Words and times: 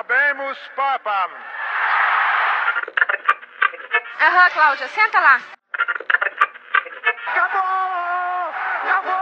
Habemus 0.00 0.56
Papam. 0.74 1.30
Aham, 4.18 4.50
Cláudia, 4.50 4.88
senta 4.88 5.20
lá. 5.20 5.42
Acabou! 7.26 8.54
Acabou! 8.82 9.12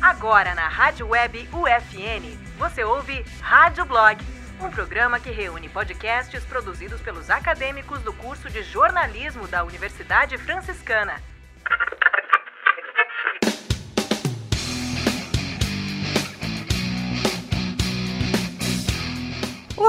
Agora 0.00 0.54
na 0.54 0.68
Rádio 0.68 1.08
Web 1.08 1.46
UFN, 1.52 2.38
você 2.56 2.82
ouve 2.82 3.22
Rádio 3.42 3.84
Blog, 3.84 4.24
um 4.62 4.70
programa 4.70 5.20
que 5.20 5.30
reúne 5.30 5.68
podcasts 5.68 6.42
produzidos 6.46 7.02
pelos 7.02 7.28
acadêmicos 7.28 8.00
do 8.00 8.14
curso 8.14 8.48
de 8.48 8.62
jornalismo 8.62 9.46
da 9.46 9.62
Universidade 9.62 10.38
Franciscana. 10.38 11.20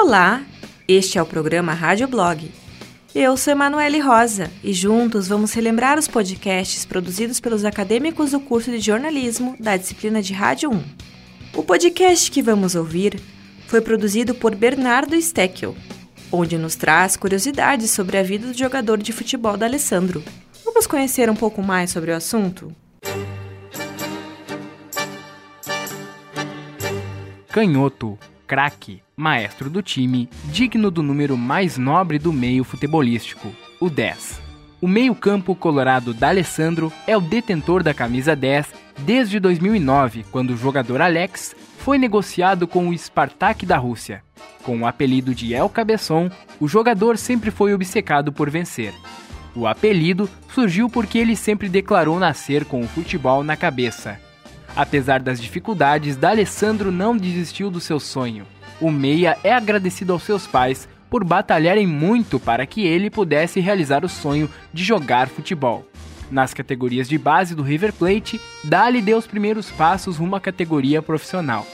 Olá, 0.04 0.44
este 0.88 1.20
é 1.20 1.22
o 1.22 1.28
programa 1.28 1.74
Rádio 1.74 2.08
Blog. 2.08 2.52
Eu 3.14 3.38
sou 3.38 3.52
Emanuele 3.52 4.00
Rosa 4.00 4.50
e 4.64 4.74
juntos 4.74 5.28
vamos 5.28 5.54
relembrar 5.54 6.00
os 6.00 6.08
podcasts 6.08 6.86
produzidos 6.86 7.40
pelos 7.40 7.64
acadêmicos 7.64 8.32
do 8.32 8.40
curso 8.40 8.72
de 8.72 8.80
jornalismo 8.80 9.56
da 9.60 9.78
disciplina 9.78 10.20
de 10.20 10.34
Rádio 10.34 10.72
1. 10.72 10.84
O 11.54 11.62
podcast 11.62 12.32
que 12.32 12.42
vamos 12.42 12.74
ouvir 12.74 13.22
foi 13.68 13.80
produzido 13.80 14.34
por 14.34 14.56
Bernardo 14.56 15.16
Steckel, 15.22 15.78
onde 16.32 16.58
nos 16.58 16.76
traz 16.76 17.16
curiosidades 17.16 17.92
sobre 17.92 18.18
a 18.18 18.24
vida 18.24 18.48
do 18.48 18.58
jogador 18.58 18.98
de 18.98 19.14
futebol 19.14 19.56
da 19.56 19.68
Alessandro. 19.68 20.24
Vamos 20.66 20.88
conhecer 20.88 21.30
um 21.30 21.36
pouco 21.36 21.62
mais 21.62 21.92
sobre 21.92 22.10
o 22.10 22.16
assunto? 22.16 22.76
Canhoto, 27.50 28.18
craque, 28.48 29.04
maestro 29.22 29.70
do 29.70 29.84
time, 29.84 30.28
digno 30.46 30.90
do 30.90 31.04
número 31.04 31.38
mais 31.38 31.78
nobre 31.78 32.18
do 32.18 32.34
meio 32.34 32.64
futebolístico, 32.64 33.50
o 33.80 33.88
10. 33.88 34.42
O 34.82 34.88
meio-campo 34.88 35.54
colorado 35.54 36.12
D'Alessandro 36.12 36.92
é 37.06 37.16
o 37.16 37.22
detentor 37.22 37.84
da 37.84 37.94
camisa 37.94 38.36
10 38.36 38.74
desde 39.02 39.40
2009, 39.40 40.26
quando 40.32 40.50
o 40.50 40.58
jogador 40.58 41.02
Alex 41.02 41.56
foi 41.78 42.00
negociado 42.00 42.68
com 42.68 42.90
o 42.90 42.98
Spartak 42.98 43.64
da 43.64 43.78
Rússia. 43.78 44.24
Com 44.64 44.80
o 44.80 44.88
apelido 44.88 45.36
de 45.36 45.54
El 45.54 45.70
Cabeçon, 45.70 46.30
o 46.60 46.68
jogador 46.68 47.16
sempre 47.16 47.52
foi 47.52 47.76
obcecado 47.76 48.32
por 48.32 48.50
vencer. 48.50 48.92
O 49.56 49.68
apelido 49.68 50.28
surgiu 50.52 50.90
porque 50.90 51.20
ele 51.20 51.36
sempre 51.36 51.70
declarou 51.70 52.20
nascer 52.20 52.66
com 52.66 52.82
o 52.82 52.88
futebol 52.88 53.44
na 53.44 53.56
cabeça. 53.56 54.20
Apesar 54.76 55.20
das 55.20 55.40
dificuldades, 55.40 56.16
D'Alessandro 56.16 56.92
não 56.92 57.16
desistiu 57.16 57.70
do 57.70 57.80
seu 57.80 58.00
sonho. 58.00 58.48
O 58.82 58.90
Meia 58.90 59.38
é 59.44 59.54
agradecido 59.54 60.12
aos 60.12 60.24
seus 60.24 60.48
pais 60.48 60.90
por 61.08 61.24
batalharem 61.24 61.86
muito 61.86 62.40
para 62.40 62.66
que 62.66 62.82
ele 62.82 63.12
pudesse 63.12 63.60
realizar 63.60 64.04
o 64.04 64.10
sonho 64.10 64.50
de 64.74 64.84
jogar 64.84 65.30
futebol. 65.30 65.86
Nas 66.32 66.54
categorias 66.54 67.08
de 67.08 67.18
base 67.18 67.54
do 67.54 67.62
River 67.62 67.94
Plate, 67.94 68.42
Dali 68.64 69.02
deu 69.02 69.18
os 69.18 69.28
primeiros 69.28 69.70
passos 69.70 70.18
rumo 70.18 70.36
à 70.36 70.42
categoria 70.42 71.02
profissional. 71.02 71.68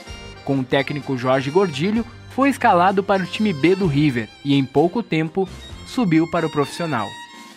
Com 0.44 0.58
o 0.58 0.64
técnico 0.64 1.16
Jorge 1.16 1.50
Gordilho, 1.50 2.04
foi 2.30 2.50
escalado 2.50 3.02
para 3.02 3.22
o 3.22 3.26
time 3.26 3.52
B 3.52 3.74
do 3.74 3.86
River 3.86 4.28
e 4.44 4.54
em 4.54 4.64
pouco 4.64 5.02
tempo 5.02 5.48
subiu 5.86 6.28
para 6.30 6.46
o 6.46 6.50
profissional. 6.50 7.08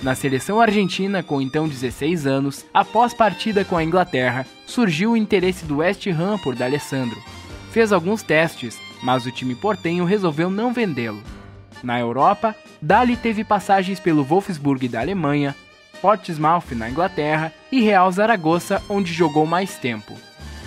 Na 0.01 0.15
seleção 0.15 0.61
argentina, 0.61 1.21
com 1.21 1.41
então 1.41 1.67
16 1.67 2.25
anos, 2.25 2.65
após 2.73 3.13
partida 3.13 3.65
com 3.65 3.75
a 3.75 3.83
Inglaterra, 3.83 4.47
surgiu 4.65 5.11
o 5.11 5.17
interesse 5.17 5.65
do 5.65 5.77
West 5.77 6.07
Ham 6.07 6.37
por 6.39 6.55
D'Alessandro. 6.55 7.21
Fez 7.71 7.91
alguns 7.91 8.23
testes, 8.23 8.79
mas 9.03 9.25
o 9.25 9.31
time 9.31 9.55
portenho 9.55 10.05
resolveu 10.05 10.49
não 10.49 10.73
vendê-lo. 10.73 11.21
Na 11.83 11.99
Europa, 11.99 12.55
Dali 12.81 13.15
teve 13.15 13.43
passagens 13.43 13.99
pelo 13.99 14.23
Wolfsburg 14.23 14.87
da 14.87 15.01
Alemanha, 15.01 15.55
Portsmouth 16.01 16.71
na 16.71 16.89
Inglaterra 16.89 17.53
e 17.71 17.81
Real 17.81 18.11
Zaragoza, 18.11 18.81
onde 18.89 19.13
jogou 19.13 19.45
mais 19.45 19.77
tempo. 19.77 20.13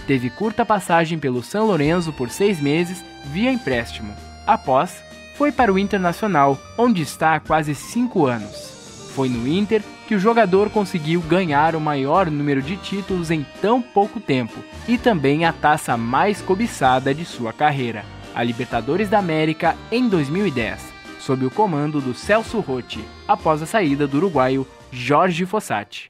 Teve 0.07 0.31
curta 0.31 0.65
passagem 0.65 1.19
pelo 1.19 1.43
San 1.43 1.63
Lorenzo 1.63 2.13
por 2.13 2.31
seis 2.31 2.61
meses 2.61 3.05
via 3.27 3.51
empréstimo. 3.51 4.15
Após, 4.47 5.03
foi 5.37 5.51
para 5.51 5.73
o 5.73 5.79
Internacional, 5.79 6.59
onde 6.77 7.03
está 7.03 7.35
há 7.35 7.41
quase 7.41 7.75
cinco 7.75 8.27
anos. 8.27 9.11
Foi 9.15 9.29
no 9.29 9.49
Inter 9.49 9.83
que 10.07 10.15
o 10.15 10.21
jogador 10.21 10.71
conseguiu 10.71 11.21
ganhar 11.23 11.75
o 11.75 11.81
maior 11.81 12.31
número 12.31 12.61
de 12.61 12.77
títulos 12.77 13.31
em 13.31 13.47
tão 13.61 13.81
pouco 13.81 14.21
tempo 14.21 14.63
e 14.87 14.99
também 14.99 15.45
a 15.45 15.53
taça 15.53 15.97
mais 15.97 16.41
cobiçada 16.43 17.15
de 17.15 17.25
sua 17.25 17.53
carreira, 17.53 18.05
a 18.35 18.43
Libertadores 18.43 19.09
da 19.09 19.19
América 19.19 19.77
em 19.91 20.09
2010, 20.09 20.93
sob 21.21 21.47
o 21.47 21.51
comando 21.51 22.01
do 22.01 22.13
Celso 22.13 22.61
Rotti, 22.61 23.05
após 23.29 23.63
a 23.63 23.67
saída 23.67 24.07
do 24.07 24.17
uruguaio 24.17 24.67
Jorge 24.91 25.47
Fossati. 25.47 26.09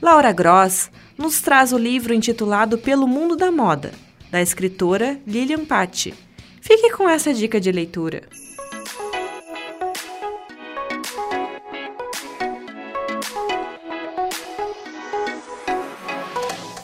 Laura 0.00 0.32
Gross 0.32 0.90
nos 1.16 1.40
traz 1.40 1.72
o 1.72 1.78
livro 1.78 2.14
intitulado 2.14 2.78
Pelo 2.78 3.06
Mundo 3.06 3.36
da 3.36 3.50
Moda, 3.50 3.92
da 4.30 4.40
escritora 4.40 5.20
Lilian 5.26 5.64
Patti. 5.64 6.14
Fique 6.60 6.90
com 6.92 7.08
essa 7.08 7.34
dica 7.34 7.60
de 7.60 7.70
leitura. 7.70 8.22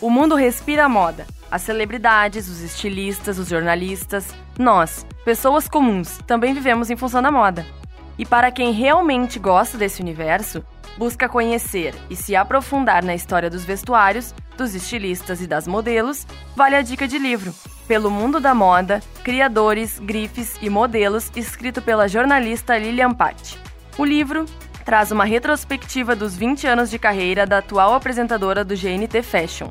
O 0.07 0.11
mundo 0.11 0.37
respira 0.37 0.89
moda. 0.89 1.27
As 1.51 1.63
celebridades, 1.63 2.49
os 2.49 2.61
estilistas, 2.61 3.41
os 3.41 3.49
jornalistas, 3.49 4.33
nós, 4.57 5.05
pessoas 5.25 5.67
comuns, 5.67 6.19
também 6.29 6.55
vivemos 6.55 6.91
em 6.91 6.97
função 6.97 7.21
da 7.21 7.33
moda. 7.33 7.67
E 8.17 8.25
para 8.25 8.53
quem 8.53 8.71
realmente 8.71 9.41
gosta 9.41 9.77
desse 9.77 10.01
universo, 10.01 10.65
busca 10.97 11.29
conhecer 11.29 11.93
e 12.09 12.15
se 12.15 12.37
aprofundar 12.37 13.05
na 13.05 13.17
história 13.17 13.51
dos 13.51 13.65
vestuários, 13.65 14.33
dos 14.57 14.77
estilistas 14.77 15.41
e 15.41 15.47
das 15.49 15.67
modelos, 15.67 16.25
vale 16.55 16.77
a 16.77 16.83
dica 16.83 17.09
de 17.09 17.19
livro 17.19 17.53
Pelo 17.89 18.09
Mundo 18.09 18.39
da 18.39 18.55
Moda, 18.55 19.03
Criadores, 19.25 19.99
Grifes 19.99 20.55
e 20.63 20.71
Modelos, 20.71 21.33
escrito 21.35 21.83
pela 21.83 22.07
jornalista 22.07 22.79
Lilian 22.79 23.13
Patti. 23.13 23.59
O 23.99 24.05
livro 24.05 24.47
traz 24.85 25.11
uma 25.11 25.25
retrospectiva 25.25 26.15
dos 26.15 26.37
20 26.37 26.69
anos 26.69 26.91
de 26.91 26.97
carreira 26.97 27.45
da 27.45 27.59
atual 27.59 27.93
apresentadora 27.93 28.65
do 28.65 28.77
GNT 28.77 29.21
Fashion. 29.21 29.69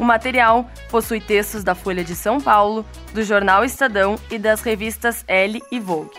O 0.00 0.04
material 0.04 0.66
possui 0.90 1.20
textos 1.20 1.62
da 1.62 1.74
Folha 1.74 2.02
de 2.02 2.16
São 2.16 2.40
Paulo, 2.40 2.86
do 3.12 3.22
jornal 3.22 3.66
Estadão 3.66 4.16
e 4.30 4.38
das 4.38 4.62
revistas 4.62 5.22
Elle 5.28 5.60
e 5.70 5.78
Vogue. 5.78 6.16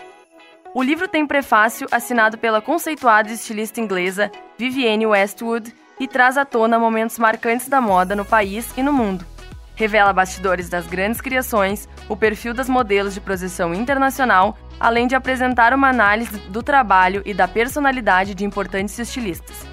O 0.72 0.80
livro 0.80 1.08
tem 1.08 1.26
prefácio 1.26 1.88
assinado 1.90 2.38
pela 2.38 2.62
conceituada 2.62 3.32
estilista 3.32 3.80
inglesa 3.80 4.30
Vivienne 4.56 5.04
Westwood 5.04 5.74
e 5.98 6.06
traz 6.06 6.38
à 6.38 6.44
tona 6.44 6.78
momentos 6.78 7.18
marcantes 7.18 7.68
da 7.68 7.80
moda 7.80 8.14
no 8.14 8.24
país 8.24 8.72
e 8.76 8.84
no 8.84 8.92
mundo. 8.92 9.26
Revela 9.74 10.12
bastidores 10.12 10.68
das 10.68 10.86
grandes 10.86 11.20
criações, 11.20 11.88
o 12.08 12.16
perfil 12.16 12.54
das 12.54 12.68
modelos 12.68 13.14
de 13.14 13.20
projeção 13.20 13.74
internacional, 13.74 14.56
além 14.78 15.08
de 15.08 15.16
apresentar 15.16 15.74
uma 15.74 15.88
análise 15.88 16.38
do 16.50 16.62
trabalho 16.62 17.20
e 17.26 17.34
da 17.34 17.48
personalidade 17.48 18.32
de 18.32 18.44
importantes 18.44 18.96
estilistas. 18.96 19.71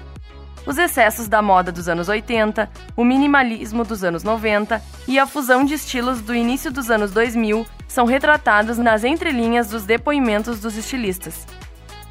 Os 0.66 0.76
excessos 0.76 1.26
da 1.26 1.40
moda 1.40 1.72
dos 1.72 1.88
anos 1.88 2.08
80, 2.08 2.68
o 2.96 3.02
minimalismo 3.02 3.84
dos 3.84 4.04
anos 4.04 4.22
90 4.22 4.80
e 5.08 5.18
a 5.18 5.26
fusão 5.26 5.64
de 5.64 5.74
estilos 5.74 6.20
do 6.20 6.34
início 6.34 6.70
dos 6.70 6.90
anos 6.90 7.12
2000 7.12 7.66
são 7.88 8.04
retratados 8.04 8.76
nas 8.76 9.02
entrelinhas 9.02 9.70
dos 9.70 9.84
depoimentos 9.84 10.60
dos 10.60 10.76
estilistas. 10.76 11.46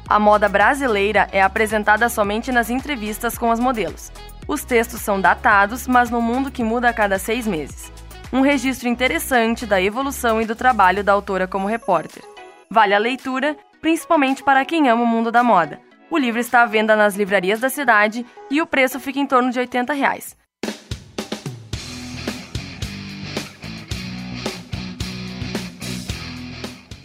A 0.08 0.18
moda 0.18 0.48
brasileira 0.48 1.28
é 1.30 1.40
apresentada 1.40 2.08
somente 2.08 2.50
nas 2.50 2.68
entrevistas 2.68 3.38
com 3.38 3.52
as 3.52 3.60
modelos. 3.60 4.10
Os 4.48 4.64
textos 4.64 5.00
são 5.00 5.20
datados, 5.20 5.86
mas 5.86 6.10
no 6.10 6.20
mundo 6.20 6.50
que 6.50 6.64
muda 6.64 6.88
a 6.88 6.92
cada 6.92 7.18
seis 7.18 7.46
meses. 7.46 7.92
Um 8.32 8.40
registro 8.40 8.88
interessante 8.88 9.64
da 9.64 9.80
evolução 9.80 10.42
e 10.42 10.44
do 10.44 10.56
trabalho 10.56 11.04
da 11.04 11.12
autora 11.12 11.46
como 11.46 11.68
repórter. 11.68 12.24
Vale 12.68 12.94
a 12.94 12.98
leitura, 12.98 13.56
principalmente 13.80 14.42
para 14.42 14.64
quem 14.64 14.88
ama 14.88 15.02
o 15.02 15.06
mundo 15.06 15.30
da 15.30 15.42
moda 15.42 15.89
o 16.10 16.18
livro 16.18 16.40
está 16.40 16.62
à 16.62 16.66
venda 16.66 16.96
nas 16.96 17.14
livrarias 17.14 17.60
da 17.60 17.70
cidade 17.70 18.26
e 18.50 18.60
o 18.60 18.66
preço 18.66 18.98
fica 18.98 19.20
em 19.20 19.26
torno 19.26 19.50
de 19.50 19.58
80 19.58 19.92
reais. 19.92 20.36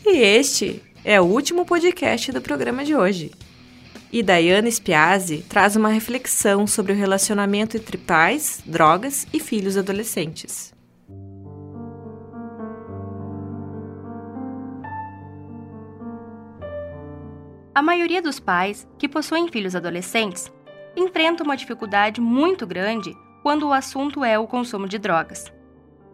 E 0.05 0.17
este 0.17 0.81
é 1.03 1.21
o 1.21 1.25
último 1.25 1.65
podcast 1.65 2.31
do 2.31 2.41
programa 2.41 2.83
de 2.83 2.95
hoje. 2.95 3.31
E 4.11 4.23
Dayana 4.23 4.69
Spiazzi 4.71 5.45
traz 5.47 5.75
uma 5.75 5.89
reflexão 5.89 6.65
sobre 6.65 6.93
o 6.93 6.95
relacionamento 6.95 7.75
entre 7.75 7.97
pais, 7.97 8.61
drogas 8.65 9.27
e 9.33 9.39
filhos 9.39 9.77
adolescentes. 9.77 10.74
A 17.75 17.81
maioria 17.81 18.21
dos 18.21 18.39
pais 18.39 18.87
que 18.97 19.09
possuem 19.09 19.49
filhos 19.49 19.75
adolescentes 19.75 20.49
enfrenta 20.95 21.43
uma 21.43 21.57
dificuldade 21.57 22.21
muito 22.21 22.65
grande 22.65 23.13
quando 23.43 23.67
o 23.67 23.73
assunto 23.73 24.23
é 24.23 24.39
o 24.39 24.47
consumo 24.47 24.87
de 24.87 24.97
drogas. 24.97 25.51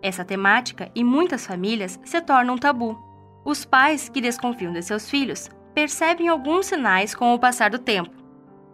Essa 0.01 0.25
temática 0.25 0.91
em 0.95 1.03
muitas 1.03 1.45
famílias 1.45 1.99
se 2.03 2.19
torna 2.19 2.51
um 2.51 2.57
tabu. 2.57 2.99
Os 3.45 3.63
pais 3.63 4.09
que 4.09 4.19
desconfiam 4.19 4.73
de 4.73 4.81
seus 4.81 5.07
filhos 5.07 5.51
percebem 5.75 6.29
alguns 6.29 6.65
sinais 6.65 7.13
com 7.13 7.31
o 7.31 7.37
passar 7.37 7.69
do 7.69 7.77
tempo, 7.77 8.09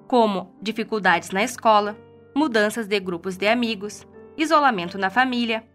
como 0.07 0.55
dificuldades 0.61 1.31
na 1.31 1.43
escola, 1.43 1.97
mudanças 2.33 2.87
de 2.87 2.97
grupos 3.01 3.35
de 3.35 3.49
amigos, 3.49 4.07
isolamento 4.37 4.97
na 4.97 5.09
família, 5.09 5.67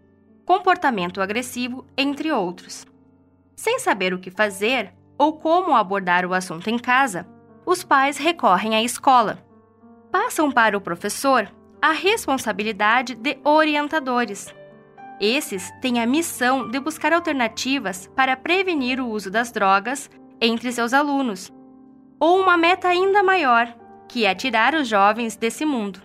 comportamento 0.46 1.20
agressivo, 1.20 1.86
entre 1.94 2.32
outros. 2.32 2.86
Sem 3.54 3.78
saber 3.78 4.14
o 4.14 4.18
que 4.18 4.30
fazer 4.30 4.94
ou 5.18 5.34
como 5.34 5.74
abordar 5.74 6.24
o 6.26 6.34
assunto 6.34 6.68
em 6.68 6.78
casa, 6.78 7.26
os 7.64 7.84
pais 7.84 8.18
recorrem 8.18 8.74
à 8.74 8.82
escola. 8.82 9.38
Passam 10.10 10.50
para 10.50 10.76
o 10.76 10.80
professor 10.80 11.48
a 11.80 11.92
responsabilidade 11.92 13.14
de 13.14 13.38
orientadores. 13.44 14.54
Esses 15.20 15.70
têm 15.80 16.00
a 16.00 16.06
missão 16.06 16.68
de 16.68 16.78
buscar 16.80 17.12
alternativas 17.12 18.10
para 18.14 18.36
prevenir 18.36 19.00
o 19.00 19.08
uso 19.08 19.30
das 19.30 19.52
drogas 19.52 20.10
entre 20.40 20.72
seus 20.72 20.92
alunos, 20.92 21.52
ou 22.18 22.40
uma 22.40 22.56
meta 22.56 22.88
ainda 22.88 23.22
maior, 23.22 23.72
que 24.08 24.24
é 24.24 24.34
tirar 24.34 24.74
os 24.74 24.88
jovens 24.88 25.36
desse 25.36 25.64
mundo. 25.64 26.02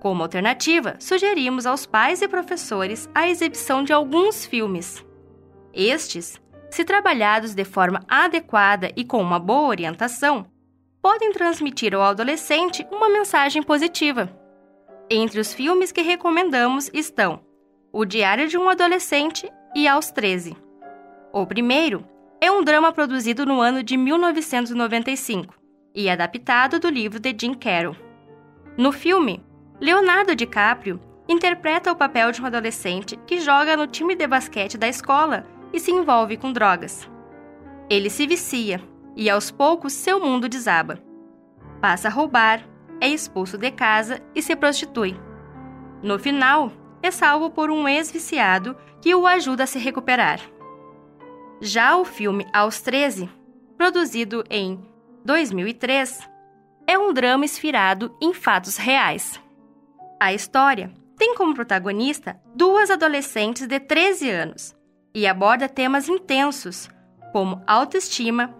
Como 0.00 0.22
alternativa, 0.22 0.96
sugerimos 0.98 1.66
aos 1.66 1.84
pais 1.84 2.22
e 2.22 2.28
professores 2.28 3.10
a 3.14 3.28
exibição 3.28 3.84
de 3.84 3.92
alguns 3.92 4.46
filmes. 4.46 5.04
Estes, 5.74 6.40
se 6.70 6.84
trabalhados 6.84 7.54
de 7.54 7.64
forma 7.64 8.04
adequada 8.08 8.92
e 8.96 9.04
com 9.04 9.20
uma 9.20 9.38
boa 9.38 9.68
orientação, 9.68 10.46
podem 11.02 11.32
transmitir 11.32 11.94
ao 11.94 12.02
adolescente 12.02 12.86
uma 12.90 13.08
mensagem 13.08 13.62
positiva. 13.62 14.30
Entre 15.10 15.40
os 15.40 15.52
filmes 15.52 15.90
que 15.90 16.02
recomendamos 16.02 16.90
estão 16.94 17.40
O 17.92 18.04
Diário 18.04 18.46
de 18.46 18.56
um 18.56 18.68
Adolescente 18.68 19.50
e 19.74 19.88
Aos 19.88 20.10
13. 20.10 20.56
O 21.32 21.44
primeiro 21.46 22.04
é 22.40 22.50
um 22.50 22.62
drama 22.62 22.92
produzido 22.92 23.44
no 23.44 23.60
ano 23.60 23.82
de 23.82 23.96
1995 23.96 25.54
e 25.94 26.08
adaptado 26.08 26.78
do 26.78 26.88
livro 26.88 27.18
de 27.18 27.34
Jim 27.38 27.54
Carroll. 27.54 27.96
No 28.76 28.92
filme, 28.92 29.44
Leonardo 29.80 30.36
DiCaprio 30.36 31.00
interpreta 31.28 31.90
o 31.90 31.96
papel 31.96 32.30
de 32.30 32.40
um 32.40 32.46
adolescente 32.46 33.18
que 33.26 33.40
joga 33.40 33.76
no 33.76 33.86
time 33.86 34.14
de 34.14 34.26
basquete 34.26 34.78
da 34.78 34.88
escola 34.88 35.46
e 35.72 35.80
se 35.80 35.90
envolve 35.90 36.36
com 36.36 36.52
drogas. 36.52 37.08
Ele 37.88 38.08
se 38.08 38.26
vicia 38.26 38.80
e 39.16 39.28
aos 39.28 39.50
poucos 39.50 39.92
seu 39.92 40.20
mundo 40.20 40.48
desaba. 40.48 41.02
Passa 41.80 42.08
a 42.08 42.10
roubar, 42.10 42.66
é 43.00 43.08
expulso 43.08 43.58
de 43.58 43.70
casa 43.70 44.20
e 44.34 44.42
se 44.42 44.54
prostitui. 44.54 45.18
No 46.02 46.18
final, 46.18 46.72
é 47.02 47.10
salvo 47.10 47.50
por 47.50 47.70
um 47.70 47.88
ex-viciado 47.88 48.76
que 49.00 49.14
o 49.14 49.26
ajuda 49.26 49.64
a 49.64 49.66
se 49.66 49.78
recuperar. 49.78 50.40
Já 51.60 51.96
o 51.96 52.04
filme 52.04 52.46
Aos 52.52 52.80
13, 52.80 53.28
produzido 53.76 54.44
em 54.48 54.80
2003, 55.24 56.28
é 56.86 56.98
um 56.98 57.12
drama 57.12 57.44
inspirado 57.44 58.14
em 58.20 58.32
fatos 58.32 58.76
reais. 58.76 59.40
A 60.18 60.32
história 60.32 60.92
tem 61.16 61.34
como 61.34 61.54
protagonista 61.54 62.40
duas 62.54 62.90
adolescentes 62.90 63.66
de 63.66 63.78
13 63.80 64.30
anos 64.30 64.79
e 65.14 65.26
aborda 65.26 65.68
temas 65.68 66.08
intensos 66.08 66.88
como 67.32 67.62
autoestima, 67.66 68.54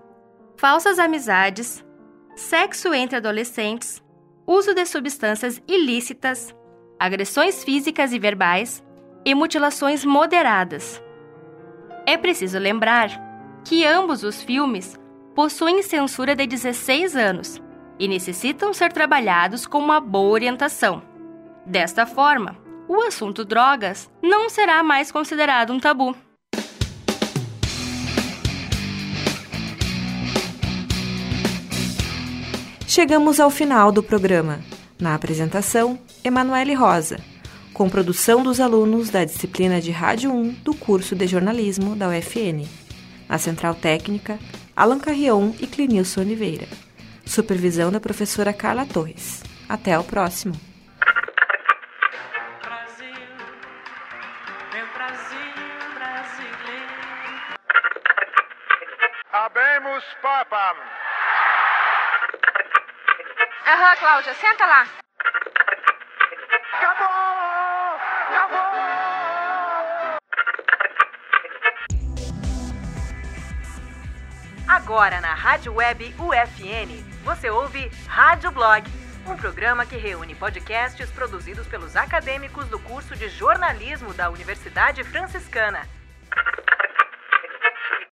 falsas 0.56 0.98
amizades, 0.98 1.84
sexo 2.36 2.94
entre 2.94 3.16
adolescentes, 3.16 4.02
uso 4.46 4.74
de 4.74 4.84
substâncias 4.86 5.62
ilícitas, 5.66 6.54
agressões 6.98 7.64
físicas 7.64 8.12
e 8.12 8.18
verbais 8.18 8.82
e 9.24 9.34
mutilações 9.34 10.04
moderadas 10.04 11.02
é 12.06 12.16
preciso 12.16 12.58
lembrar 12.58 13.08
que 13.64 13.86
ambos 13.86 14.24
os 14.24 14.42
filmes 14.42 14.98
possuem 15.34 15.80
censura 15.80 16.34
de 16.34 16.46
16 16.46 17.14
anos 17.14 17.62
e 17.98 18.08
necessitam 18.08 18.72
ser 18.72 18.92
trabalhados 18.92 19.66
com 19.66 19.78
uma 19.78 20.00
boa 20.00 20.30
orientação. 20.30 21.02
Desta 21.64 22.06
forma, 22.06 22.56
o 22.88 23.00
assunto 23.02 23.44
drogas 23.44 24.10
não 24.20 24.48
será 24.48 24.82
mais 24.82 25.12
considerado 25.12 25.72
um 25.72 25.78
tabu. 25.78 26.16
Chegamos 32.90 33.38
ao 33.38 33.50
final 33.50 33.92
do 33.92 34.02
programa. 34.02 34.58
Na 34.98 35.14
apresentação, 35.14 35.96
Emanuele 36.24 36.74
Rosa 36.74 37.18
com 37.72 37.88
produção 37.88 38.42
dos 38.42 38.60
alunos 38.60 39.08
da 39.08 39.24
disciplina 39.24 39.80
de 39.80 39.90
Rádio 39.90 40.30
1 40.30 40.50
do 40.62 40.74
curso 40.74 41.16
de 41.16 41.26
jornalismo 41.26 41.96
da 41.96 42.08
UFN. 42.08 42.68
Na 43.26 43.38
Central 43.38 43.74
Técnica, 43.74 44.38
Alan 44.76 44.98
Carrion 44.98 45.52
e 45.58 45.66
Clinilson 45.66 46.20
Oliveira. 46.20 46.66
Supervisão 47.24 47.90
da 47.90 47.98
professora 47.98 48.52
Carla 48.52 48.84
Torres. 48.84 49.42
Até 49.66 49.98
o 49.98 50.04
próximo. 50.04 50.52
Habemos 59.32 60.04
papam. 60.20 60.99
Aham, 63.72 63.96
Cláudia, 63.98 64.34
senta 64.34 64.66
lá. 64.66 64.84
Agora 74.66 75.20
na 75.20 75.34
Rádio 75.34 75.74
Web 75.74 76.16
UFN, 76.18 77.04
você 77.22 77.48
ouve 77.48 77.88
Rádio 78.08 78.50
Blog, 78.50 78.90
um 79.24 79.36
programa 79.36 79.86
que 79.86 79.96
reúne 79.96 80.34
podcasts 80.34 81.08
produzidos 81.12 81.68
pelos 81.68 81.94
acadêmicos 81.94 82.66
do 82.66 82.78
curso 82.80 83.14
de 83.14 83.28
jornalismo 83.28 84.12
da 84.12 84.30
Universidade 84.30 85.04
Franciscana. 85.04 85.86